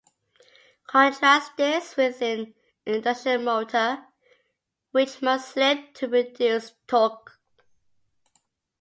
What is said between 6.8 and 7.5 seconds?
torque.